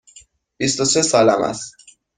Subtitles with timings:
[0.57, 1.75] بیست و سه سالم است.